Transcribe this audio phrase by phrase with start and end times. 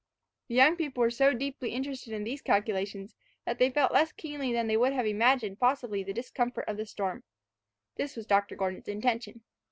[0.47, 3.13] The young people were so deeply interested in these calculations,
[3.45, 6.87] that they felt less keenly than they could have imagined possible the discomfort of the
[6.87, 7.21] storm.
[7.97, 8.55] This was Dr.
[8.55, 9.41] Gordon's intention.